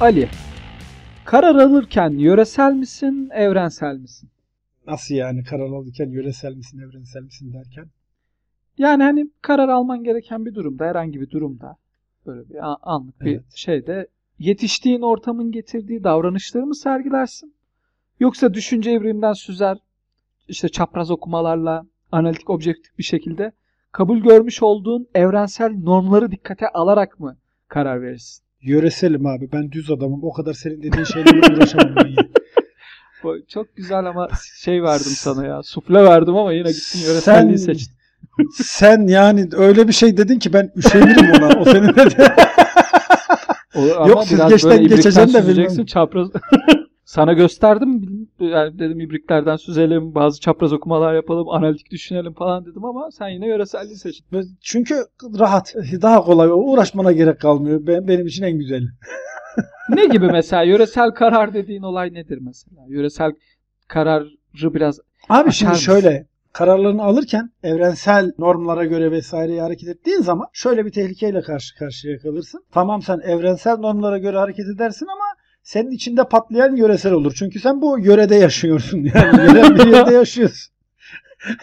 [0.00, 0.28] Ali.
[1.24, 4.30] Karar alırken yöresel misin, evrensel misin?
[4.86, 7.86] Nasıl yani karar alırken yöresel misin, evrensel misin derken?
[8.78, 11.76] Yani hani karar alman gereken bir durumda, herhangi bir durumda
[12.26, 13.44] böyle bir an- anlık bir Evet.
[13.54, 14.06] şeyde
[14.38, 17.54] yetiştiğin ortamın getirdiği davranışları mı sergilersin?
[18.20, 19.78] Yoksa düşünce evriminden süzer,
[20.48, 23.52] işte çapraz okumalarla, analitik objektif bir şekilde
[23.92, 27.36] kabul görmüş olduğun evrensel normları dikkate alarak mı
[27.68, 28.43] karar verirsin?
[28.64, 29.48] Yöreselim abi.
[29.52, 30.24] Ben düz adamım.
[30.24, 32.28] O kadar senin dediğin şeylerle uğraşamam ben ya.
[33.22, 34.28] Bu Çok güzel ama
[34.60, 35.62] şey verdim sana ya.
[35.62, 37.94] Sufle verdim ama yine gittin yöreselliği Sen- seçtin.
[38.62, 41.60] Sen yani öyle bir şey dedin ki ben üşenirim ona.
[41.60, 41.94] O senin
[43.96, 45.86] ama Yok, böyle ibrikten geçeceğim de bilmem.
[45.86, 46.28] Çapraz.
[47.04, 48.23] Sana gösterdim.
[48.40, 53.46] Yani dedim ibriklerden süzelim, bazı çapraz okumalar yapalım, analitik düşünelim falan dedim ama sen yine
[53.46, 54.56] yöreselliği seçtin.
[54.60, 54.94] Çünkü
[55.38, 55.74] rahat.
[56.02, 56.48] Daha kolay.
[56.52, 57.86] Uğraşmana gerek kalmıyor.
[57.86, 58.86] Ben, benim için en güzeli.
[59.88, 62.82] Ne gibi mesela yöresel karar dediğin olay nedir mesela?
[62.88, 63.32] Yöresel
[63.88, 65.84] kararı biraz Abi şimdi mısın?
[65.84, 72.18] şöyle kararlarını alırken evrensel normlara göre vesaireye hareket ettiğin zaman şöyle bir tehlikeyle karşı karşıya
[72.18, 72.64] kalırsın.
[72.72, 75.23] Tamam sen evrensel normlara göre hareket edersin ama
[75.64, 77.34] senin içinde patlayan yöresel olur.
[77.38, 78.98] Çünkü sen bu yörede yaşıyorsun.
[79.14, 80.74] Yani yerel bir yerde yaşıyorsun.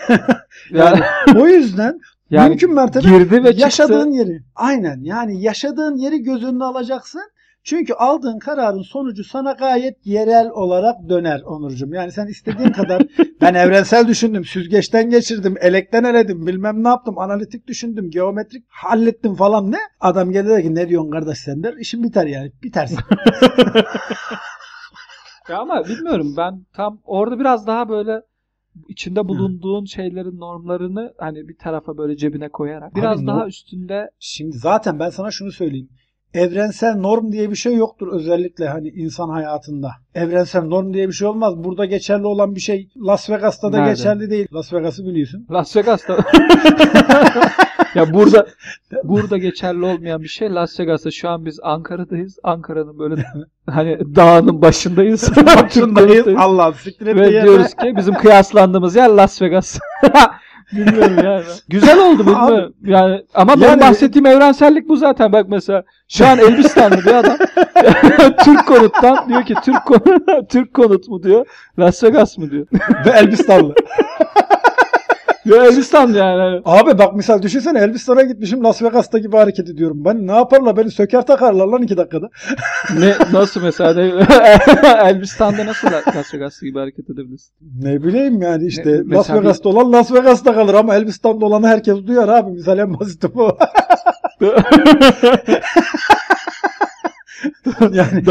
[0.70, 1.02] Yani
[1.36, 3.62] o yüzden yani mümkün mertebe girdi ve çıktı.
[3.62, 4.44] yaşadığın yeri.
[4.56, 7.22] Aynen yani yaşadığın yeri göz önüne alacaksın.
[7.64, 11.94] Çünkü aldığın kararın sonucu sana gayet yerel olarak döner Onurcuğum.
[11.94, 13.02] Yani sen istediğin kadar
[13.42, 19.72] ben evrensel düşündüm, süzgeçten geçirdim, elekten eledim, bilmem ne yaptım, analitik düşündüm, geometrik hallettim falan
[19.72, 19.78] ne?
[20.00, 21.74] Adam gelir ki ne diyorsun kardeş sen der.
[21.74, 22.52] İşin biter yani.
[22.64, 23.00] Bitersin.
[25.50, 28.22] Ya ama bilmiyorum ben tam orada biraz daha böyle
[28.88, 34.10] içinde bulunduğun şeylerin normlarını hani bir tarafa böyle cebine koyarak biraz Abi daha no- üstünde
[34.20, 35.90] Şimdi zaten ben sana şunu söyleyeyim.
[36.34, 39.92] Evrensel norm diye bir şey yoktur özellikle hani insan hayatında.
[40.16, 41.64] Evrensel norm diye bir şey olmaz.
[41.64, 43.90] Burada geçerli olan bir şey Las Vegas'ta da Nerede?
[43.90, 44.48] geçerli değil.
[44.54, 45.48] Las Vegas'ı biliyorsun.
[45.52, 46.18] Las Vegas'ta
[47.96, 48.48] ya burada
[49.04, 52.40] burada geçerli olmayan bir şey Las Vegas'ta şu an biz Ankara'dayız.
[52.44, 53.26] Ankara'nın böyle
[53.70, 55.32] hani dağının başındayız.
[55.64, 56.28] Başındayız.
[56.38, 59.80] Allah siktir et Ve diyoruz ki bizim kıyaslandığımız yer Las Vegas.
[60.74, 61.44] Bilmiyorum yani.
[61.70, 62.74] Güzel oldu bilmiyorum.
[62.86, 65.34] Yani ama benim Yani- bahsettiğim evrensellik bu zaten.
[65.34, 67.38] Bak mesela şu an Elbistanlı bir adam
[68.44, 71.46] Türk konuttan diyor ki Türk konut, Türk konut mu diyor.
[71.80, 72.68] Las Vegas mı diyor.
[73.06, 73.76] Ve Elbistanlı.
[75.46, 76.62] Ya Elbistan yani.
[76.66, 80.06] Abi bak misal düşünsene Elbistan'a gitmişim Las Vegas'ta gibi hareket ediyorum.
[80.06, 82.30] Ben ne yaparlar beni söker takarlar lan iki dakikada.
[83.00, 84.26] Ne nasıl mesela ne-
[85.10, 87.54] Elbistan'da nasıl Las Vegas gibi hareket edebilirsin?
[87.84, 91.68] Ne bileyim yani işte Ne- Las mesela Vegas'ta olan Las Vegas'ta kalır ama Elbistan'da olanı
[91.68, 92.52] herkes duyar abi.
[92.52, 93.58] Misal en basiti bu.
[97.92, 98.24] yani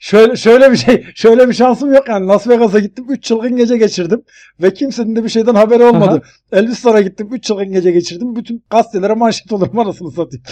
[0.00, 3.76] şöyle şöyle bir şey, şöyle bir şansım yok yani Las Vegas'a gittim 3 çılgın gece
[3.78, 4.22] geçirdim
[4.62, 6.22] ve kimsenin de bir şeyden haberi olmadı.
[6.52, 8.36] Elbistan'a gittim 3 çılgın gece geçirdim.
[8.36, 10.44] Bütün gazetelere manşet olurum anasını satayım.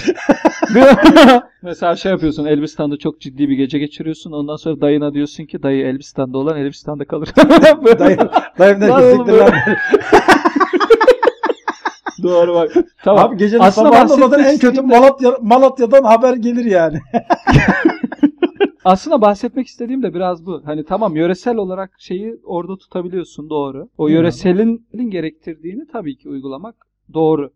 [1.62, 4.32] Mesela şey yapıyorsun Elbistan'da çok ciddi bir gece geçiriyorsun.
[4.32, 7.28] Ondan sonra dayına diyorsun ki dayı Elbistan'da olan Elbistan'da kalır.
[7.98, 8.19] Dayım,
[8.58, 9.44] dayım oğlum "Siktir.
[12.22, 12.72] Doğru bak.
[13.04, 13.25] Tamam.
[13.28, 16.98] Abi gecenin Aslında sabahında zaten en kötü istediğim- Malatya, Malatya'dan haber gelir yani.
[18.86, 20.62] Aslında bahsetmek istediğim de biraz bu.
[20.64, 23.88] Hani tamam yöresel olarak şeyi orada tutabiliyorsun doğru.
[23.98, 26.74] O yöreselin gerektirdiğini tabii ki uygulamak
[27.14, 27.50] doğru.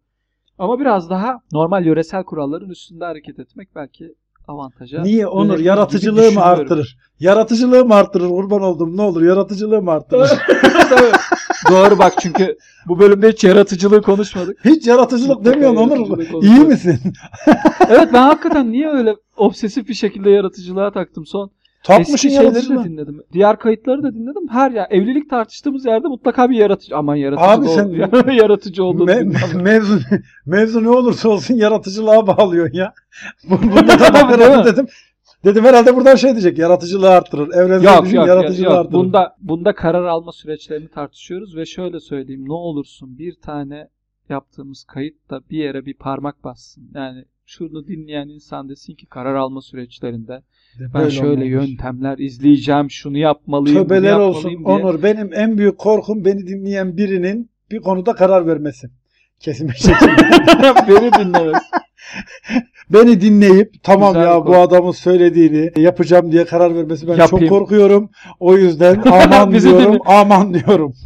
[0.59, 4.15] Ama biraz daha normal yöresel kuralların üstünde hareket etmek belki
[4.49, 5.03] avantaja.
[5.03, 5.59] Niye Onur?
[5.59, 6.99] Yaratıcılığı mı arttırır?
[7.21, 8.29] Yaratıcılığı mı arttırır?
[8.29, 10.31] Kurban oldum ne olur yaratıcılığı mı arttırır?
[11.69, 12.57] Doğru bak çünkü
[12.89, 14.65] bu bölümde hiç yaratıcılığı konuşmadık.
[14.65, 16.43] Hiç yaratıcılık demiyorsun Onur.
[16.43, 16.99] İyi misin?
[17.89, 21.51] Evet ben hakikaten niye öyle obsesif bir şekilde yaratıcılığa taktım son.
[21.85, 23.23] Takmışın Eski şeyleri de dinledim.
[23.33, 24.49] Diğer kayıtları da dinledim.
[24.51, 29.63] Her ya evlilik tartıştığımız yerde mutlaka bir yaratıcı aman yaratıcı Abi sen- yaratıcı olduğunu Me-
[29.63, 29.99] mevzu,
[30.47, 32.93] mevzu ne olursa olsun yaratıcılığa bağlıyorsun ya.
[33.51, 34.87] Bu- Bunda da herhalde dedim.
[35.45, 36.59] Dedim herhalde buradan şey diyecek.
[36.59, 37.49] Yaratıcılığı arttırır.
[37.55, 38.75] Evrensel Yok düşün yok, yaratıcılığı yok.
[38.75, 38.93] arttırır.
[38.95, 43.89] Bunda bunda karar alma süreçlerini tartışıyoruz ve şöyle söyleyeyim ne olursun bir tane
[44.29, 46.91] yaptığımız kayıtta bir yere bir parmak bassın.
[46.95, 50.43] Yani şunu dinleyen insan desin ki karar alma süreçlerinde
[50.81, 51.69] ben Böyle şöyle olmamış.
[51.69, 54.87] yöntemler izleyeceğim, şunu yapmalıyım, bunu Tövbeler yapmalıyım olsun diye.
[54.87, 55.03] Onur.
[55.03, 58.91] Benim en büyük korkum beni dinleyen birinin bir konuda karar vermesi.
[59.41, 60.23] Kesin bir şekilde.
[60.89, 61.63] Beni dinlemez.
[62.91, 67.49] beni dinleyip tamam Güzel ya bu adamın söylediğini yapacağım diye karar vermesi ben Yapayım.
[67.49, 68.11] çok korkuyorum.
[68.41, 70.95] O yüzden aman diyorum, aman diyorum.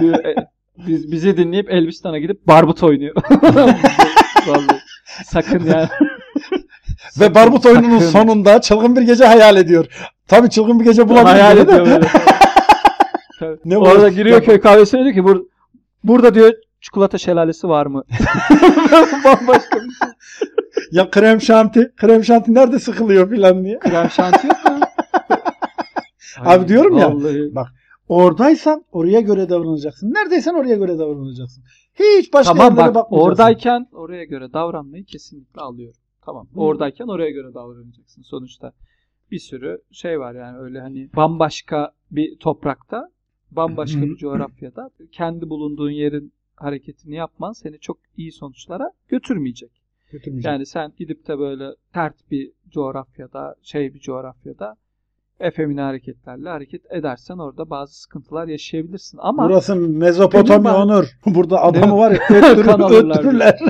[0.00, 3.14] E, Biz, bizi dinleyip Elbistan'a gidip barbut oynuyor.
[4.46, 4.78] Vallahi.
[5.24, 5.88] Sakın yani.
[7.20, 8.12] Ve Barbut oyununun Sakın.
[8.12, 9.86] sonunda çılgın bir gece hayal ediyor.
[10.28, 11.26] Tabii çılgın bir gece bulamıyor.
[11.26, 12.02] Hayal ediyor.
[13.64, 15.40] Ne Orada giriyor köy kahvesine diyor ki bur
[16.04, 18.04] burada diyor çikolata şelalesi var mı?
[19.24, 20.08] Bambaşka bir şey.
[20.92, 21.92] Ya krem şanti.
[21.96, 23.78] Krem şanti nerede sıkılıyor filan diye.
[23.78, 24.80] Krem şanti yok mu?
[26.44, 27.54] Abi diyorum ya, vallahi.
[27.54, 27.68] bak,
[28.08, 30.14] Oradaysan oraya göre davranacaksın.
[30.14, 31.64] Neredeysen oraya göre davranacaksın.
[31.94, 33.30] Hiç başka Tamam yerlere bak bakmayacaksın.
[33.30, 36.00] oradayken oraya göre davranmayı kesinlikle alıyorum.
[36.24, 36.46] Tamam.
[36.54, 36.60] Hı.
[36.60, 38.72] Oradayken oraya göre davranacaksın sonuçta.
[39.30, 43.10] Bir sürü şey var yani öyle hani bambaşka bir toprakta,
[43.50, 49.70] bambaşka bir coğrafyada kendi bulunduğun yerin hareketini yapman seni çok iyi sonuçlara götürmeyecek.
[50.10, 50.52] Götürmeyecek.
[50.52, 54.76] Yani sen gidip de böyle sert bir coğrafyada, şey bir coğrafyada
[55.40, 59.18] efemine hareketlerle hareket edersen orada bazı sıkıntılar yaşayabilirsin.
[59.22, 61.04] Ama Burası Mezopotamya ben- Onur.
[61.26, 62.18] Burada adamı var ya.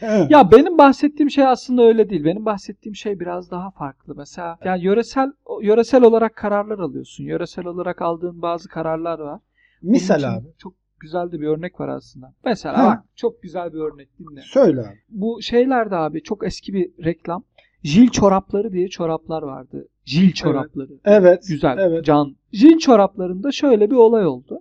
[0.00, 0.30] Evet.
[0.30, 2.24] Ya benim bahsettiğim şey aslında öyle değil.
[2.24, 4.14] Benim bahsettiğim şey biraz daha farklı.
[4.16, 5.32] Mesela yani yöresel
[5.62, 7.24] yöresel olarak kararlar alıyorsun.
[7.24, 9.40] Yöresel olarak aldığın bazı kararlar var.
[9.82, 10.46] Misal abi.
[10.58, 12.32] Çok güzel de bir örnek var aslında.
[12.44, 12.86] Mesela Ha.
[12.86, 14.40] bak çok güzel bir örnek dinle.
[14.44, 14.98] Söyle abi.
[15.08, 17.44] Bu şeylerde abi çok eski bir reklam.
[17.82, 19.88] Jil çorapları diye çoraplar vardı.
[20.04, 20.92] Jil çorapları.
[21.04, 21.44] Evet.
[21.48, 21.78] Güzel.
[21.78, 22.04] Evet.
[22.04, 22.36] Can.
[22.52, 24.60] Jil çoraplarında şöyle bir olay oldu.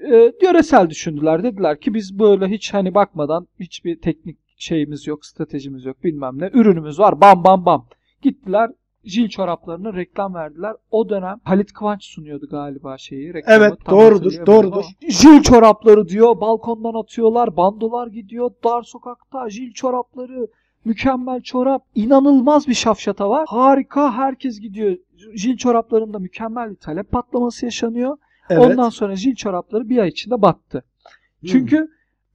[0.00, 1.42] Ee, yöresel düşündüler.
[1.42, 6.50] Dediler ki biz böyle hiç hani bakmadan hiçbir teknik şeyimiz yok, stratejimiz yok bilmem ne.
[6.54, 7.86] Ürünümüz var bam bam bam.
[8.22, 8.70] Gittiler
[9.06, 10.72] jil çoraplarına reklam verdiler.
[10.90, 13.34] O dönem Halit Kıvanç sunuyordu galiba şeyi.
[13.34, 13.64] Reklamı.
[13.64, 14.72] Evet, doğrudur, doğrudur.
[14.72, 15.10] ama.
[15.10, 16.40] Jil çorapları diyor.
[16.40, 17.56] Balkondan atıyorlar.
[17.56, 18.50] Bandolar gidiyor.
[18.64, 20.48] Dar sokakta jil çorapları.
[20.84, 21.84] Mükemmel çorap.
[21.94, 23.46] inanılmaz bir şafşata var.
[23.48, 24.12] Harika.
[24.12, 24.96] Herkes gidiyor.
[25.34, 28.16] Jil çoraplarında mükemmel bir talep patlaması yaşanıyor.
[28.50, 28.62] Evet.
[28.62, 30.84] Ondan sonra jil çorapları bir ay içinde battı.
[31.40, 31.48] Hmm.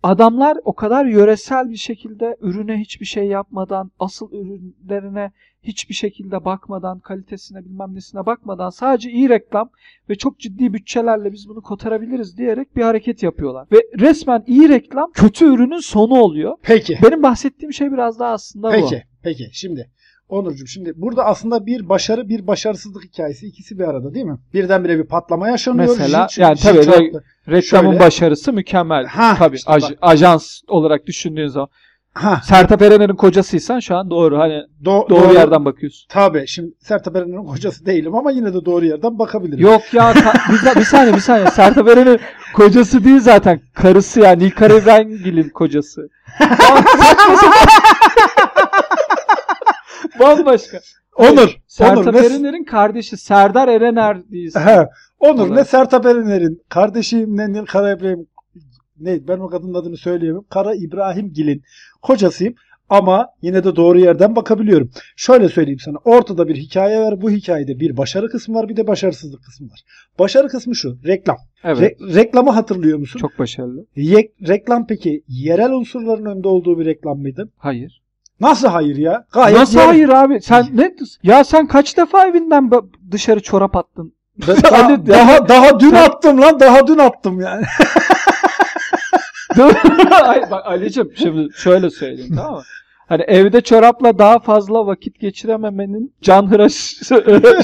[0.04, 5.32] Adamlar o kadar yöresel bir şekilde ürüne hiçbir şey yapmadan, asıl ürünlerine
[5.64, 9.70] hiçbir şekilde bakmadan, kalitesine bilmem nesine bakmadan sadece iyi reklam
[10.10, 13.68] ve çok ciddi bütçelerle biz bunu kotarabiliriz diyerek bir hareket yapıyorlar.
[13.72, 16.58] Ve resmen iyi reklam kötü ürünün sonu oluyor.
[16.62, 16.98] Peki.
[17.04, 18.72] Benim bahsettiğim şey biraz daha aslında bu.
[18.72, 19.04] Peki.
[19.24, 19.50] Peki.
[19.54, 19.90] Şimdi
[20.32, 24.38] Onurcuğum şimdi burada aslında bir başarı bir başarısızlık hikayesi ikisi bir arada değil mi?
[24.54, 25.96] Birdenbire bir patlama yaşanıyor.
[26.00, 29.06] Mesela, Jil- yani tabii, çoraplı- Reklamın Şöyle- başarısı mükemmel.
[29.06, 29.98] Ha, Tabii işte aj- bak.
[30.02, 31.68] ajans olarak düşündüğün zaman.
[32.14, 34.40] Ha, Sertab Erener'in kocasıysan şu an doğru.
[34.40, 36.06] Hani do- doğru, yerden bakıyorsun.
[36.10, 36.48] Tabii.
[36.48, 39.60] Şimdi Sertab Erener'in kocası değilim ama yine de doğru yerden bakabilirim.
[39.60, 41.48] Yok ya ka- bir, bir saniye bir saniye.
[41.48, 42.20] Sertab Erener'in
[42.56, 43.62] kocası değil zaten.
[43.74, 44.32] Karısı ya.
[44.32, 46.10] Nilkar İbrahimgil'in kocası.
[46.40, 47.68] Saçma sapan.
[50.20, 50.80] Bambaşka.
[51.16, 51.58] Onur.
[51.68, 54.60] Sertab Onur ne, Erener'in kardeşi Serdar Erener değilsin.
[54.60, 54.88] He,
[55.20, 55.58] Onur Olarak.
[55.58, 58.28] ne Sertab Erener'in kardeşiyim ne Nil Kara İbrahim
[59.00, 60.42] ne ben o kadının adını söyleyemem.
[60.50, 61.64] Kara İbrahim Gil'in
[62.02, 62.56] kocasıyım
[62.90, 64.92] ama yine de doğru yerden bakabiliyorum.
[65.16, 65.98] Şöyle söyleyeyim sana.
[66.06, 67.22] Ortada bir hikaye var.
[67.22, 69.80] Bu hikayede bir başarı kısmı var bir de başarısızlık kısmı var.
[70.20, 70.98] Başarı kısmı şu.
[71.06, 71.38] Reklam.
[71.64, 72.00] Evet.
[72.00, 73.20] Re- reklamı hatırlıyor musun?
[73.20, 73.86] Çok başarılı.
[73.96, 77.50] Ye- reklam peki yerel unsurların önde olduğu bir reklam mıydı?
[77.58, 78.01] Hayır.
[78.42, 79.26] Nasıl hayır ya?
[79.34, 80.42] Gayet Nasıl yerel- hayır abi?
[80.42, 80.94] Sen ne?
[81.24, 82.72] Ya sen kaç defa evinden
[83.12, 84.14] dışarı çorap attın?
[84.48, 86.60] Daha, daha, daha dün Sen- attım lan.
[86.60, 87.66] Daha dün attım yani.
[90.24, 92.62] Ay, bak Ali'cim şimdi şöyle söyleyeyim tamam mı?
[93.08, 96.74] Hani evde çorapla daha fazla vakit geçirememenin canhıraş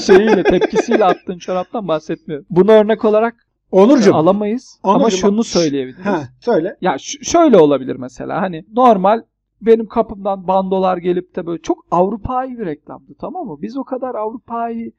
[0.06, 2.46] şeyiyle tepkisiyle attığın çoraptan bahsetmiyorum.
[2.50, 3.34] Bunu örnek olarak
[3.70, 4.14] Onurcuğum.
[4.14, 6.06] alamayız ama Onurcuğum, şunu bak- söyleyebiliriz.
[6.06, 6.76] Ha, söyle.
[6.80, 9.22] Ya şöyle olabilir mesela hani normal
[9.60, 13.56] benim kapımdan bandolar gelip de böyle çok Avrupa'yı bir reklamdı tamam mı?
[13.62, 14.92] Biz o kadar Avrupa'yı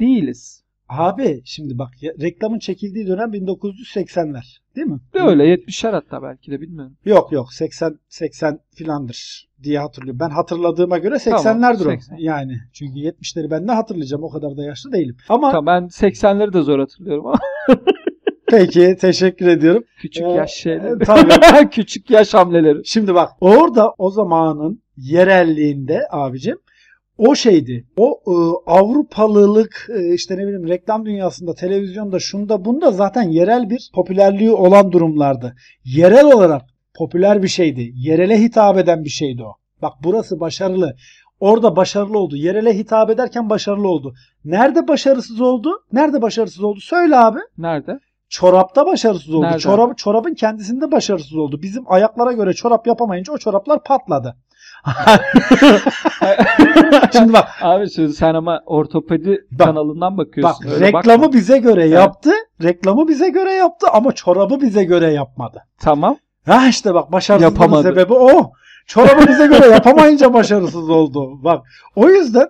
[0.00, 0.66] değiliz.
[0.88, 5.00] Abi şimdi bak ya, reklamın çekildiği dönem 1980'ler değil mi?
[5.14, 6.96] De öyle 70'ler hatta belki de bilmiyorum.
[7.04, 10.20] Yok yok 80 80 filandır diye hatırlıyorum.
[10.20, 11.90] Ben hatırladığıma göre Tamam, 80'lerdir o.
[11.90, 12.16] 80.
[12.16, 15.16] Yani çünkü 70'leri ben ne hatırlayacağım o kadar da yaşlı değilim.
[15.28, 17.38] Ama Tamam ben 80'leri de zor hatırlıyorum ama
[18.48, 19.84] peki teşekkür ediyorum.
[19.98, 20.98] küçük Ee, yaş şeyleri.
[20.98, 21.68] tabii.
[21.70, 22.78] küçük yaş hamleleri.
[22.84, 26.58] Şimdi bak orada o zamanın yerelliğinde abicim
[27.18, 27.84] o şeydi.
[27.96, 28.34] O e,
[28.70, 34.92] Avrupalılık e, işte ne bileyim reklam dünyasında, televizyonda, şunda bunda zaten yerel bir popülerliği olan
[34.92, 35.54] durumlardı.
[35.84, 36.62] Yerel olarak
[36.94, 37.92] popüler bir şeydi.
[37.94, 39.52] Yerele hitap eden bir şeydi o.
[39.82, 40.96] Bak burası başarılı.
[41.40, 42.36] Orada başarılı oldu.
[42.36, 44.14] Yerele hitap ederken başarılı oldu.
[44.44, 45.70] Nerede başarısız oldu?
[45.92, 46.80] Nerede başarısız oldu?
[46.80, 47.38] Söyle abi.
[47.58, 47.98] Nerede?
[48.28, 49.46] Çorapta başarısız oldu.
[49.46, 49.58] Nerede?
[49.58, 51.62] Çorap, çorabın kendisinde başarısız oldu.
[51.62, 54.36] Bizim ayaklara göre çorap yapamayınca o çoraplar patladı.
[57.12, 60.70] Şimdi bak Abi şimdi sen ama ortopedi Bak, kanalından bak bakıyorsun.
[60.70, 61.32] Öyle reklamı bakma.
[61.32, 62.30] bize göre yaptı.
[62.62, 65.64] Reklamı bize göre yaptı ama çorabı bize göre yapmadı.
[65.80, 66.16] Tamam.
[66.46, 68.52] Ha işte bak başarısızlığın sebebi o.
[68.86, 71.44] Çorabı bize göre yapamayınca başarısız oldu.
[71.44, 71.66] Bak
[71.96, 72.46] o yüzden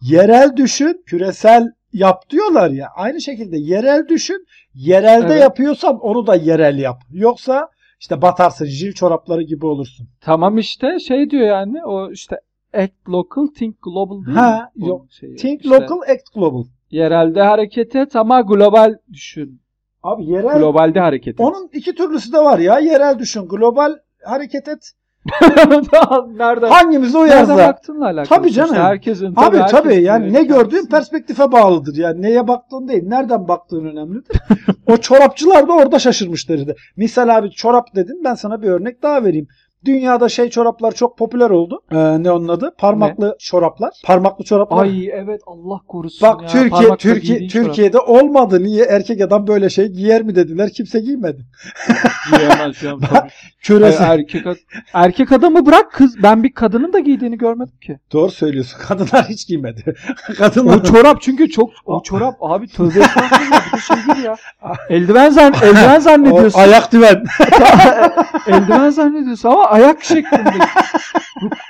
[0.00, 2.88] yerel düşün, küresel yap diyorlar ya.
[2.96, 5.42] Aynı şekilde yerel düşün, yerelde Evet.
[5.42, 7.02] yapıyorsan onu da yerel yap.
[7.12, 7.68] Yoksa
[8.00, 10.08] işte batarsın, jil çorapları gibi olursun.
[10.20, 12.36] Tamam işte şey diyor yani o işte
[12.74, 14.88] act local, think global değil Ha, mi?
[14.88, 15.06] yok.
[15.10, 15.36] Şeyi.
[15.36, 16.64] Think İşte local, act global.
[16.90, 19.62] Yerelde hareket et ama global düşün.
[20.02, 21.40] Abi yerel Globalde hareket et.
[21.40, 22.78] onun iki türlüsü de var ya.
[22.78, 23.92] Yerel düşün, global
[24.24, 24.92] hareket et.
[26.36, 26.68] Nereden?
[26.68, 27.56] Hangimize Nereden uyarsa.
[27.56, 28.26] baktığınla alakalı.
[28.38, 28.74] Tabii İşte canım.
[28.76, 31.96] herkesin Abi herkes tabii yani ne gördüğün perspektife bağlıdır.
[31.96, 34.36] Yani neye baktığın değil, nereden baktığın önemlidir.
[34.86, 36.74] o çorapçılar da orada şaşırmışlar işte.
[36.96, 39.46] Misal abi çorap dedin ben sana bir örnek daha vereyim.
[39.84, 41.80] Dünyada şey çoraplar çok popüler oldu.
[41.92, 42.74] Ee, ne onun adı?
[42.78, 43.90] Parmaklı çoraplar.
[44.04, 44.82] Parmaklı çoraplar.
[44.82, 46.48] Ay evet Allah korusun Bak ya.
[46.48, 47.66] Türkiye Parmakla Türkiye giydiğin çorap.
[47.66, 48.62] Türkiye'de olmadı.
[48.62, 50.70] Niye erkek adam böyle şey giyer mi dediler.
[50.72, 51.46] Kimse giymedi.
[52.30, 53.30] Giyemez tabii.
[53.62, 54.02] Küresi.
[54.02, 54.56] Erkek, ad-
[54.94, 56.22] erkek adamı bırak kız.
[56.22, 57.98] Ben bir kadının da giydiğini görmedim ki.
[58.12, 58.78] Doğru söylüyorsun.
[58.88, 59.94] Kadınlar hiç giymedi.
[60.38, 64.36] Kadınlar O çorap çünkü çok o çorap abi tövbe estağfurullah bir de şey gibi ya.
[64.88, 66.58] Eldiven zan eldiven O zannediyorsun.
[66.60, 67.24] ayak düven.
[68.46, 70.50] eldiven zannediyorsun ama ayak şeklinde.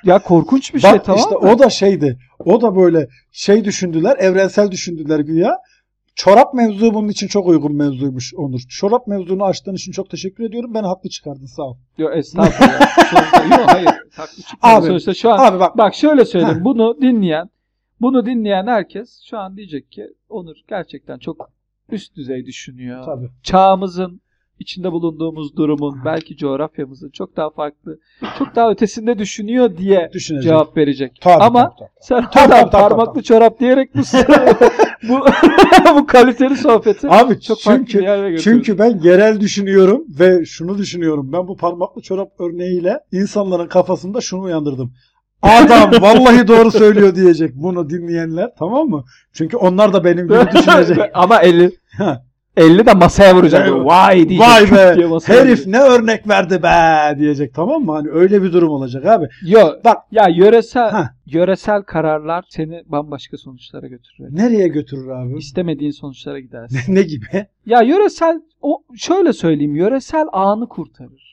[0.05, 1.39] Ya korkunç bir şey Bak tamam işte mı?
[1.39, 2.19] o da şeydi.
[2.45, 5.59] O da böyle şey düşündüler, evrensel düşündüler güya.
[6.15, 8.61] Çorap mevzu bunun için çok uygun mevzuymuş Onur.
[8.69, 10.75] Çorap mevzunu açtığın için çok teşekkür ediyorum.
[10.75, 11.77] Beni haklı çıkardın sağ ol.
[11.99, 12.97] Yok estağfurullah.
[13.11, 13.87] Sonuçta, yok hayır.
[14.17, 14.43] Haklı.
[14.63, 16.59] Abi, Sonuçta şu an Abi bak bak şöyle söyleyeyim.
[16.59, 16.65] Heh.
[16.65, 17.51] Bunu dinleyen
[18.01, 21.51] bunu dinleyen herkes şu an diyecek ki Onur gerçekten çok
[21.91, 23.05] üst düzey düşünüyor.
[23.05, 23.29] tabii.
[23.43, 24.21] çağımızın
[24.59, 27.99] içinde bulunduğumuz durumun belki coğrafyamızın çok daha farklı,
[28.39, 30.45] çok daha ötesinde düşünüyor diye Düşünecek.
[30.45, 31.19] cevap verecek.
[31.23, 31.89] Tabii, Ama tabii, tabii.
[32.01, 33.25] sen Tabii, hala tabii, tabii, parmaklı tabii.
[33.25, 34.01] çorap diyerek bu
[35.09, 35.21] bu
[36.01, 38.51] bu kaliteli sohbeti Abi çok farklı bir çünkü yere götürüyorsun.
[38.53, 41.33] çünkü ben yerel düşünüyorum ve şunu düşünüyorum.
[41.33, 44.93] Ben bu parmaklı çorap örneğiyle insanların kafasında şunu uyandırdım.
[45.43, 49.05] Adam vallahi doğru söylüyor diyecek bunu dinleyenler tamam mı?
[49.33, 50.99] Çünkü onlar da benim gibi düşünecek.
[51.15, 52.23] Ama 50 Ha.
[52.57, 53.69] 50 de masaya vuracak.
[53.69, 53.81] Evet.
[53.87, 54.49] Vay diyecek.
[54.49, 55.67] Vay be diye herif vuracak.
[55.67, 57.93] ne örnek verdi be diyecek tamam mı?
[57.93, 59.29] Hani öyle bir durum olacak abi.
[59.47, 59.85] Yok.
[59.85, 61.11] Bak Ya yöresel Ha.
[61.27, 64.29] yöresel kararlar seni bambaşka sonuçlara götürür.
[64.31, 65.39] nereye götürür abi?
[65.39, 66.81] İstemediğin sonuçlara gidersin.
[66.95, 67.47] ne gibi?
[67.67, 71.33] Ya yöresel o şöyle söyleyeyim yöresel anı kurtarır.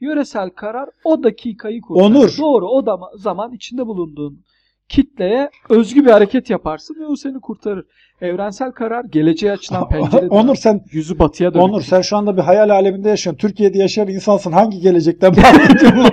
[0.00, 2.06] Yöresel karar o dakikayı kurtarır.
[2.06, 2.34] Onur.
[2.38, 4.40] Doğru o da zaman içinde bulunduğun
[4.88, 7.84] kitleye özgü bir hareket yaparsın ve o seni kurtarır.
[8.20, 10.26] Evrensel karar geleceğe açılan pencere.
[10.26, 11.64] Onur sen yüzü batıya dönük.
[11.64, 13.38] Onur sen şu anda bir hayal aleminde yaşıyorsun.
[13.38, 14.52] Türkiye'de yaşayan insansın.
[14.52, 16.10] Hangi gelecekten bahsediyorsun?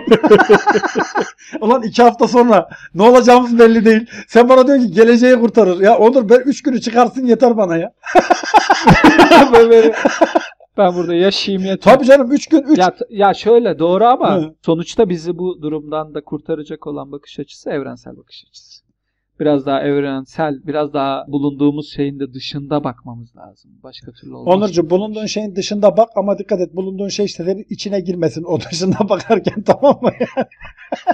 [1.62, 4.08] Ulan iki hafta sonra ne olacağımız belli değil.
[4.27, 5.80] Sen bana diyorsun ki geleceği kurtarır.
[5.80, 7.92] Ya Onur ben üç günü çıkarsın yeter bana ya.
[9.53, 9.94] Böyle- böyle-
[10.77, 11.94] ben burada yaşayayım yeter.
[11.94, 12.77] Tabii canım üç gün üç.
[12.77, 14.56] Ya, ya şöyle doğru ama Hı.
[14.65, 18.84] sonuçta bizi bu durumdan da kurtaracak olan bakış açısı evrensel bakış açısı.
[19.39, 23.72] Biraz daha evrensel, biraz daha bulunduğumuz şeyin de dışında bakmamız lazım.
[23.84, 24.56] Başka türlü olmaz.
[24.56, 28.60] Onurcu bulunduğun şeyin dışında bak ama dikkat et bulunduğun şey işte senin içine girmesin o
[28.60, 30.12] dışında bakarken tamam mı?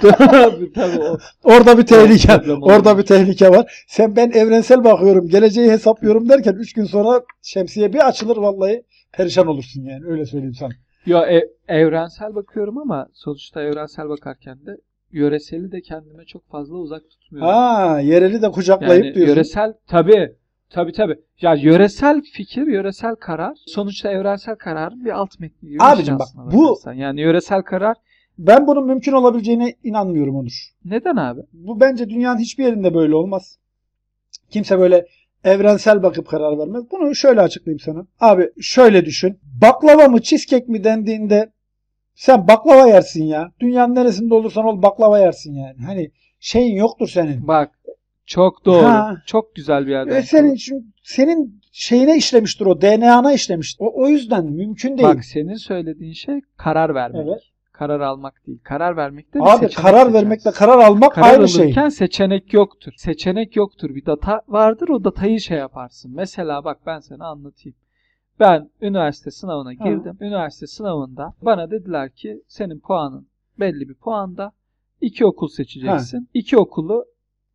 [0.00, 1.18] tabii, tabii o.
[1.44, 2.32] Orada bir tehlike.
[2.60, 3.84] Orada bir tehlike var.
[3.88, 9.46] Sen ben evrensel bakıyorum, geleceği hesaplıyorum derken 3 gün sonra şemsiye bir açılır vallahi perişan
[9.46, 10.70] olursun yani öyle söyleyeyim sana.
[11.06, 14.76] Yo, e- evrensel bakıyorum ama sonuçta evrensel bakarken de
[15.12, 17.48] yöreseli de kendime çok fazla uzak tutmuyorum.
[17.52, 19.34] Ha, yereli de kucaklayıp Yani diyorsun.
[19.34, 20.32] yöresel tabii
[20.70, 21.16] tabii tabii.
[21.40, 26.18] Ya yöresel fikir, yöresel karar sonuçta evrensel kararın bir alt metni gibi bir Abicim şey
[26.18, 26.92] bak, bu- bakarsan.
[26.92, 27.96] yani yöresel karar
[28.38, 30.70] Ben bunun mümkün olabileceğine inanmıyorum Onur.
[30.84, 31.40] neden abi?
[31.52, 33.58] Bu bence dünyanın hiçbir yerinde böyle olmaz.
[34.50, 35.06] Kimse böyle
[35.44, 36.84] evrensel bakıp karar vermez.
[36.90, 38.06] Bunu şöyle açıklayayım sana.
[38.20, 39.38] Abi şöyle düşün.
[39.62, 41.52] Baklava mı cheesecake mi dendiğinde
[42.14, 43.52] sen baklava yersin ya.
[43.60, 45.76] Dünyanın neresinde olursan ol baklava yersin yani.
[45.86, 47.48] Hani şeyin yoktur senin.
[47.48, 47.70] Bak
[48.26, 48.86] çok doğru.
[48.86, 49.16] Ha.
[49.26, 50.16] Çok güzel bir yerden.
[50.16, 50.58] E senin
[51.02, 53.84] senin şeyine işlemiştir o DNA'na işlemiştir.
[53.84, 55.08] O, o yüzden mümkün değil.
[55.08, 57.26] Bak senin söylediğin şey karar vermek.
[57.28, 57.42] Evet.
[57.80, 58.58] Karar almak değil.
[58.62, 60.14] Karar vermek de Abi karar seçersin.
[60.14, 61.64] vermekle karar almak Karar aynı şey.
[61.64, 62.92] alırken seçenek yoktur.
[62.96, 63.94] Seçenek yoktur.
[63.94, 64.88] Bir data vardır.
[64.88, 66.12] O datayı şey yaparsın.
[66.14, 67.76] Mesela bak ben sana anlatayım.
[68.40, 69.88] Ben üniversite sınavına Ha.
[69.88, 70.16] girdim.
[70.20, 73.26] Üniversite sınavında bana dediler ki senin puanın
[73.60, 74.52] belli bir puanda.
[75.00, 76.28] iki okul seçeceksin.
[76.34, 77.04] İki okulu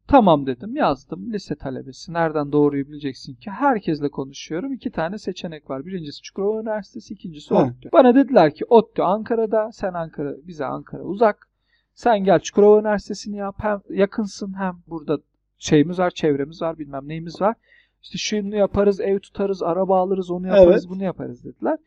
[0.07, 1.33] tamam dedim yazdım.
[1.33, 2.13] Lise talebesi.
[2.13, 3.51] Nereden doğruyu bileceksin ki?
[3.51, 4.73] Herkesle konuşuyorum.
[4.73, 5.85] İki tane seçenek var.
[5.85, 7.63] Birincisi Çukurova Üniversitesi, ikincisi Ha.
[7.63, 7.89] ODTÜ.
[7.93, 9.71] Bana dediler ki ODTÜ Ankara'da.
[9.71, 11.47] Sen Ankara, bize Ankara uzak.
[11.93, 13.55] Sen gel Çukurova Üniversitesi'ni yap.
[13.57, 15.17] Hem yakınsın hem burada
[15.59, 17.55] şeyimiz var, çevremiz var, bilmem neyimiz var.
[18.03, 20.89] İşte şunu yaparız, ev tutarız, araba alırız, onu yaparız, Evet.
[20.89, 21.77] bunu yaparız dediler.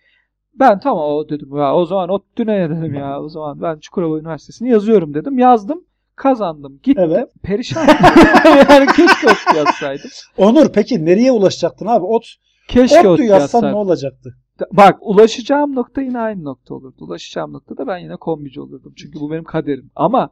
[0.54, 4.70] Ben tamam o dedim ya o zaman ODTÜ'ne dedim ya o zaman ben Çukurova Üniversitesi'ni
[4.70, 5.38] yazıyorum dedim.
[5.38, 5.84] Yazdım
[6.18, 7.04] kazandım gittim.
[7.06, 7.28] Evet.
[7.42, 7.86] Perişan.
[8.70, 10.10] yani keşke ODTÜ yazsaydım.
[10.36, 12.04] Onur peki nereye ulaşacaktın abi?
[12.04, 12.26] Ot,
[12.68, 14.34] Keşke ODTÜ ODTÜ yazsan ne olacaktı?
[14.72, 16.96] Bak ulaşacağım nokta yine aynı nokta olurdu.
[17.04, 18.92] Ulaşacağım noktada ben yine kombici olurdum.
[18.96, 19.90] Çünkü bu benim kaderim.
[19.96, 20.30] Ama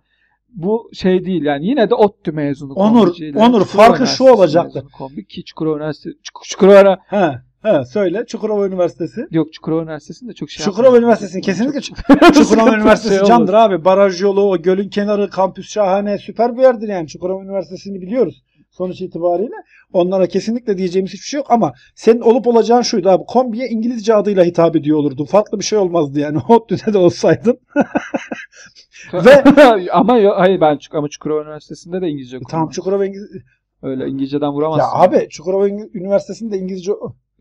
[0.49, 4.85] bu şey değil yani yine de ODTÜ mezunu Onur- Onur, farkı şu olacaktı.
[4.99, 8.25] Kombi ki Çukurova Üniversitesi Çuk- Çukurova He, he söyle.
[8.27, 9.27] Çukurova Üniversitesi.
[9.31, 10.99] yok Çukurova Üniversitesi'nde çok şey Çukurova.
[10.99, 12.33] Üniversitesi'nin kesinlikle Çukurova
[12.71, 13.29] Şey Üniversitesi olmaz.
[13.29, 13.85] candır abi.
[13.85, 17.09] Baraj yolu, o gölün kenarı, kampüs şahane, süper bir yerdir yani.
[17.09, 19.55] Çukurova Üniversitesi'ni biliyoruz sonuç itibariyle.
[19.93, 23.25] Onlara kesinlikle diyeceğimiz hiçbir şey yok ama senin olup olacağın şuydu abi.
[23.29, 25.25] Kombiye İngilizce adıyla hitap ediyor olurdun.
[25.25, 26.39] Farklı bir şey olmazdı yani.
[26.49, 27.59] ODTÜ'de de olsaydın.
[29.13, 32.51] Ve- ama yo- hayır ben ama Çukurova Üniversitesi'nde de İngilizce okudum.
[32.51, 33.31] tamam Çukurova İngiliz...
[33.83, 34.83] Öyle İngilizceden vuramazsın.
[34.99, 36.93] Ya abi Çukurova Üniversitesi'nde İngilizce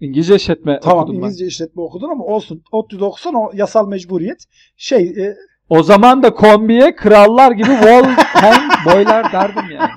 [0.02, 1.22] İngilizce işletme tamam okudum ben.
[1.22, 2.64] İngilizce işletme okudun ama olsun.
[2.72, 4.44] ODTÜ'de o yasal mecburiyet.
[4.78, 5.36] Şey e,
[5.70, 9.90] O zaman da kombiye krallar gibi Wolfgang boylar derdim yani.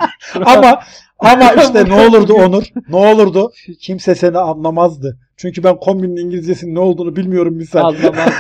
[0.45, 0.81] ama
[1.19, 2.65] ama işte ne olurdu Onur?
[2.89, 3.53] Ne olurdu?
[3.81, 5.19] Kimse seni anlamazdı.
[5.37, 7.81] Çünkü ben kombinin İngilizcesinin ne olduğunu bilmiyorum misal.
[7.81, 8.29] Anlamaz.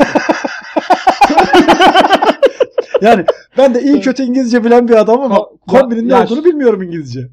[3.03, 3.25] Yani
[3.59, 7.29] ben de iyi kötü İngilizce bilen bir adamım ama Ko- kombinin ne olduğunu bilmiyorum İngilizce.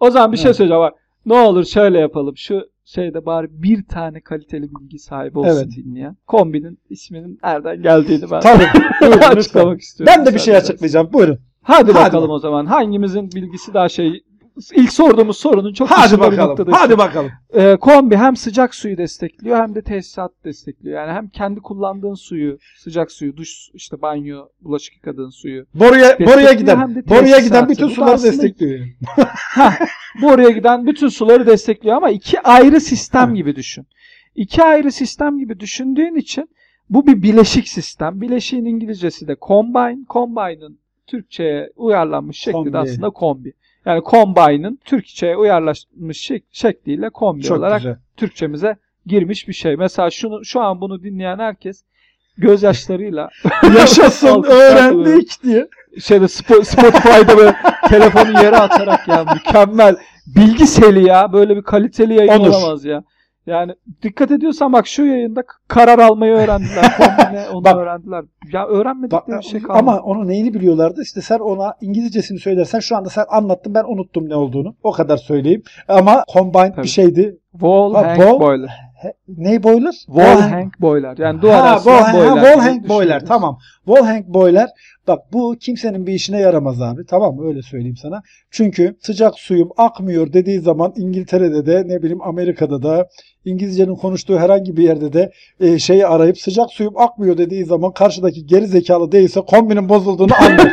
[0.00, 0.94] O zaman bir şey söyleyeceğim bak.
[1.26, 2.36] Ne olur şöyle yapalım.
[2.36, 5.76] Şu şeyde bari bir tane kaliteli bilgi sahibi olsun Evet.
[5.76, 6.16] dinleyen.
[6.26, 8.64] Kombinin isminin nereden geldiğini ben Tabii.
[9.00, 10.14] Buyurun, açıklamak istiyorum.
[10.18, 11.12] Ben de bir şey açıklayacağım.
[11.12, 11.38] Buyurun.
[11.62, 12.30] Hadi, Hadi bakalım.
[12.30, 12.66] o zaman.
[12.66, 14.24] Hangimizin bilgisi daha şey
[14.74, 16.66] ilk sorduğumuz sorunun çok Hadi bakalım.
[16.70, 17.30] Hadi bakalım.
[17.54, 21.00] Ee, kombi hem sıcak suyu destekliyor hem de tesisat destekliyor.
[21.00, 25.66] Yani hem kendi kullandığın suyu, sıcak suyu, duş, işte banyo, bulaşık yıkadığın suyu.
[25.74, 28.86] Boruya boruya giden de boruya giden bütün suları aslında- destekliyor.
[30.22, 33.86] Bu oraya giden bütün suları destekliyor ama iki ayrı sistem gibi düşün.
[34.34, 36.50] İki ayrı sistem gibi düşündüğün için
[36.90, 38.20] bu bir bileşik sistem.
[38.20, 39.98] Bileşiğin İngilizcesi de combine.
[40.10, 43.52] Combine'ın Türkçe'ye uyarlanmış şekli de aslında kombi.
[43.86, 47.96] Yani combine'ın Türkçe'ye uyarlanmış şek- şekliyle kombi Çok olarak güzel.
[48.16, 49.76] Türkçemize girmiş bir şey.
[49.76, 51.82] Mesela şunu şu an bunu dinleyen herkes
[52.38, 53.28] gözyaşlarıyla
[53.78, 55.68] Yaşasın öğrendik diye.
[56.00, 57.56] şeyde Spo- Spotify'da böyle
[57.88, 59.96] telefonu yere atarak ya mükemmel
[60.26, 62.48] bilgi seli ya böyle bir kaliteli yayın Onur.
[62.48, 63.04] olamaz ya.
[63.46, 66.84] Yani dikkat ediyorsan bak şu yayında karar almayı öğrendiler.
[66.98, 68.24] Kombine onu Bak- öğrendiler.
[68.52, 69.78] Ya öğrenmedikleri bir şey kalmadı.
[69.78, 71.02] ama onun neyini biliyorlardı?
[71.02, 74.74] İşte sen ona İngilizcesini söylersen şu anda sen anlattın ben unuttum ne olduğunu.
[74.82, 75.62] O kadar söyleyeyim.
[75.88, 76.82] Ama combined Tabii.
[76.82, 77.38] bir şeydi.
[77.52, 78.70] Wall Ha, hang wall- boiler.
[79.28, 79.92] Ney boiler?
[80.06, 81.14] Wall hang boiler.
[81.18, 82.28] Yani duvar ha, asılan wall, boiler.
[82.28, 83.26] ha, wall gibi hang boiler.
[83.26, 83.58] Tamam.
[83.84, 84.68] Wall hang boiler.
[85.08, 87.04] Bak bu kimsenin bir işine yaramaz abi.
[87.06, 87.46] Tamam mı?
[87.48, 88.22] Öyle söyleyeyim sana.
[88.50, 93.08] Çünkü sıcak suyum akmıyor dediği zaman İngiltere'de de ne bileyim Amerika'da da
[93.44, 95.30] İngilizcenin konuştuğu herhangi bir yerde de
[95.60, 100.72] e, şeyi arayıp sıcak suyum akmıyor dediği zaman karşıdaki geri zekalı değilse kombinin bozulduğunu anlar.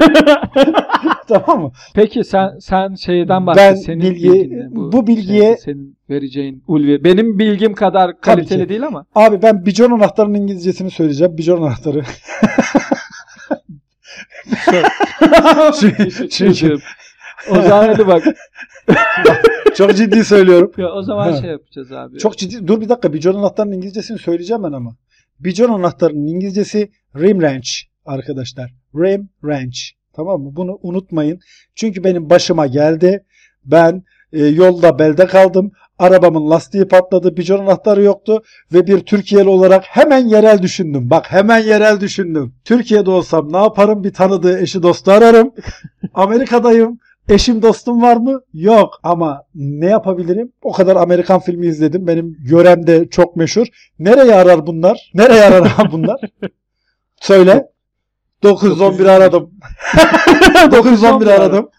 [1.28, 1.72] tamam mı?
[1.96, 3.84] Peki sen sen şeyden Ben bahset.
[3.84, 4.68] Senin bilgi- ne?
[4.76, 7.04] bu bilgiye- şeyde senin vereceğin ulvi.
[7.04, 9.06] Benim bilgim kadar kaliteli değil ama.
[9.16, 11.38] Abi ben bijon anahtarının İngilizcesini söyleyeceğim.
[11.38, 12.04] Bijon anahtarı.
[15.80, 16.78] Çünkü- çünkü
[17.52, 18.24] o zaman hadi bak.
[19.76, 20.72] çok ciddi söylüyorum.
[20.78, 21.42] Ya o zaman Ha.
[21.42, 22.18] şey yapacağız abi.
[22.20, 22.68] Çok ciddi.
[22.68, 23.14] Dur bir dakika.
[23.14, 24.96] Bijon anahtarının İngilizcesini söyleyeceğim ben ama.
[25.40, 27.70] Bijon anahtarının İngilizcesi rim wrench
[28.06, 28.74] arkadaşlar.
[28.96, 29.78] Rim wrench.
[30.16, 30.50] Tamam mı?
[30.56, 31.40] Bunu unutmayın.
[31.76, 33.24] Çünkü benim başıma geldi.
[33.66, 35.72] Ben e, yolda belde kaldım.
[36.00, 37.38] Arabamın lastiği patladı.
[37.38, 38.44] Bijon anahtarı yoktu.
[38.74, 41.10] Ve bir Türkiye'li olarak hemen yerel düşündüm.
[41.10, 42.54] Bak hemen yerel düşündüm.
[42.66, 44.04] Türkiye'de olsam ne yaparım?
[44.04, 45.52] Bir tanıdığı eşi dostu ararım.
[46.14, 47.00] Amerika'dayım.
[47.30, 48.42] Eşim dostum var mı?
[48.54, 49.00] Yok.
[49.04, 50.52] Ama ne yapabilirim?
[50.62, 52.08] O kadar Amerikan filmi izledim.
[52.08, 53.68] Benim yörem de çok meşhur.
[54.00, 55.12] Nereye arar bunlar?
[55.14, 56.20] Nereye arar bunlar?
[57.22, 57.68] Söyle.
[58.44, 59.52] 911 aradım.
[60.72, 61.70] 911 aradım.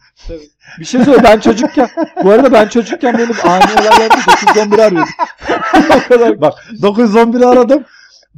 [0.80, 1.88] Bir şey söyle ben çocukken
[2.24, 4.14] bu arada ben çocukken benim ani olaylarda
[4.54, 6.40] 911 arıyordum.
[6.40, 7.84] Bak 911'i aradım.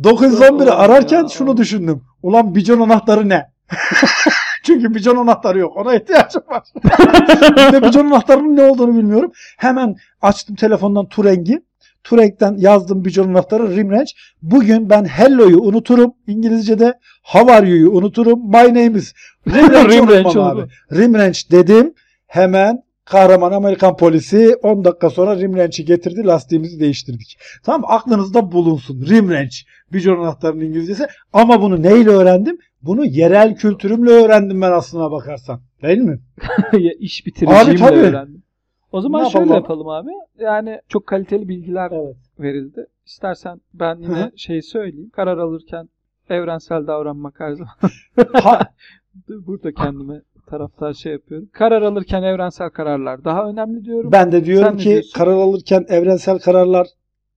[0.03, 1.29] 911'i Allah'ım ararken ya.
[1.29, 2.05] şunu düşündüm.
[2.23, 3.51] Ulan bijon anahtarı ne?
[4.63, 5.77] Çünkü bijon anahtarı yok.
[5.77, 6.63] Ona ihtiyacım var.
[7.57, 9.33] bir de bijon anahtarının ne olduğunu bilmiyorum.
[9.57, 11.63] Hemen açtım telefondan Turing'i.
[12.07, 14.11] Turing'den yazdım bijon anahtarı Rimrench.
[14.43, 16.13] Bugün ben hello'yu unuturum.
[16.27, 18.51] İngilizce'de how are you'yu unuturum.
[18.51, 19.13] My name is
[19.47, 20.43] unutmam oldu.
[20.43, 20.63] abi.
[20.93, 21.95] Rimrench dedim.
[22.27, 26.25] Hemen kahraman Amerikan polisi 10 dakika sonra Rimrench'i getirdi.
[26.27, 27.39] Lastiğimizi değiştirdik.
[27.65, 29.07] Tamam aklınızda bulunsun.
[29.09, 29.57] Rimrench.
[29.93, 31.07] Bijon anahtarının İngilizcesi.
[31.33, 32.59] Ama bunu neyle öğrendim?
[32.83, 35.61] Bunu yerel kültürümle öğrendim ben aslına bakarsan.
[35.83, 36.19] Değil mi?
[36.73, 37.99] Ya İş Abi tabii.
[37.99, 38.43] öğrendim.
[38.97, 39.63] O zaman Ne şöyle yapalım?
[39.63, 40.11] yapalım abi.
[40.39, 42.17] Yani çok kaliteli bilgiler Evet.
[42.41, 42.87] verildi.
[43.07, 44.31] İstersen ben yine hı.
[44.37, 45.11] şeyi söyleyeyim.
[45.17, 45.89] Karar alırken
[46.31, 47.75] evrensel davranmak her zaman.
[49.47, 51.49] Burada kendime taraftar şey yapıyorum.
[51.53, 54.13] Karar alırken evrensel kararlar daha önemli diyorum.
[54.13, 56.87] ben de diyorum Sen ki karar alırken evrensel kararlar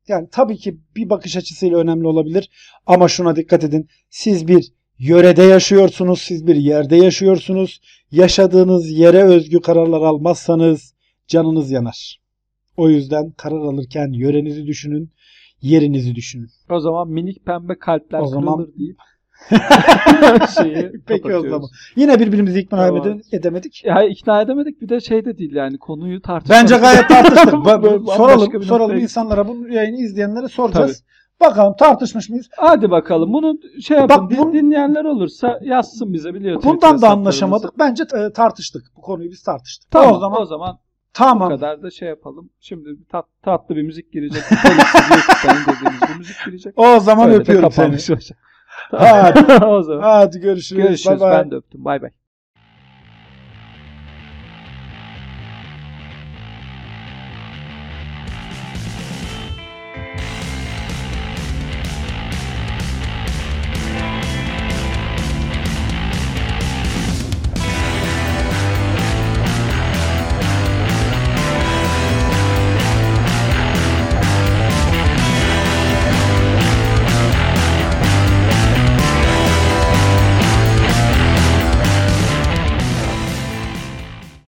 [0.08, 2.50] yani tabii ki bir bakış açısıyla önemli olabilir
[2.86, 3.88] ama şuna dikkat edin.
[4.10, 7.82] Siz bir yörede yaşıyorsunuz, siz bir yerde yaşıyorsunuz.
[8.12, 10.94] Yaşadığınız yere özgü kararlar almazsanız
[11.30, 12.20] canınız yanar.
[12.78, 15.12] O yüzden karar alırken yörenizi düşünün,
[15.62, 16.50] yerinizi düşünün.
[16.70, 18.98] O zaman minik pembe kalpler O zaman- kırılır deyip
[20.58, 21.70] şeyi Peki o zaman.
[21.96, 23.08] Yine birbirimizi ikna Tamam.
[23.08, 23.82] ede- edemedik.
[23.86, 26.62] Ya ikna edemedik bir de şey de değil yani konuyu tartışmak.
[26.62, 27.50] Bence gayet tartıştık.
[28.18, 31.04] Soralım, soralım insanlara bu yayını izleyenlere soracağız.
[31.42, 32.48] Bakalım tartışmış mıyız?
[32.58, 34.18] Hadi bakalım bunu şey yapın.
[34.18, 36.64] Bak din- bu- dinleyenler olursa yazsın bize biliyor.
[36.64, 37.80] Bundan da anlaşamadık.
[37.80, 38.84] Bence e, tartıştık.
[38.98, 39.92] Bu konuyu biz tartıştık.
[39.92, 40.78] Tamam o zaman o zaman
[41.10, 41.50] bu tamam.
[41.50, 42.50] kadar da şey yapalım.
[42.60, 44.44] Şimdi tat, tatlı bir müzik girecek.
[44.52, 46.74] YouTube'dan dediğimiz bir müzik girecek.
[46.76, 47.98] O zaman Öyle öpüyorum seni.
[48.92, 49.66] Hadi.
[49.66, 50.02] o zaman.
[50.02, 50.84] Hadi görüşürüz.
[50.84, 51.22] Görüşürüz.
[51.22, 51.38] Bye bye.
[51.38, 51.86] Ben de öptüm.
[51.86, 52.10] Bay bay.